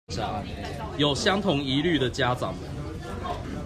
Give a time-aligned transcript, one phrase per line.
[0.97, 2.61] 有相同疑慮的家長們